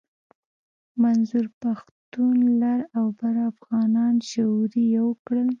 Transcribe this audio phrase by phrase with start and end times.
[1.01, 5.49] منظور پښتون لر او بر افغانان شعوري يو کړل.